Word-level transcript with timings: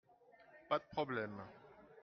Pas 0.67 0.79
de 0.79 0.87
problème. 0.89 1.43